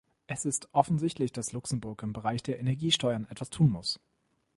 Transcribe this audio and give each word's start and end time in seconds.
Es 0.25 0.45
ist 0.45 0.67
offensichtlich, 0.71 1.31
dass 1.31 1.51
Luxemburg 1.53 2.01
im 2.01 2.11
Bereich 2.11 2.41
der 2.41 2.59
Energiesteuern 2.59 3.27
etwas 3.29 3.51
tun 3.51 3.69
muss. 3.69 3.99